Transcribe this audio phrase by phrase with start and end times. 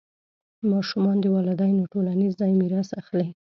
[0.71, 3.29] ماشومان د والدینو ټولنیز ځای میراث اخلي.